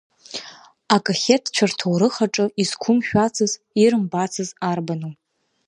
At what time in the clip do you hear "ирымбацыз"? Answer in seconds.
3.81-4.49